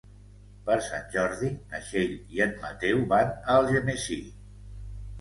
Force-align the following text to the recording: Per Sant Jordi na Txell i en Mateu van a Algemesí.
Per 0.69 0.77
Sant 0.85 1.05
Jordi 1.17 1.51
na 1.59 1.83
Txell 1.85 2.17
i 2.39 2.43
en 2.49 2.59
Mateu 2.67 3.07
van 3.15 3.33
a 3.39 3.63
Algemesí. 3.63 4.23